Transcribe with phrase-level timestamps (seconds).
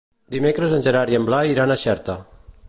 [0.35, 2.17] Dimecres en Gerard i en Blai iran a Xerta.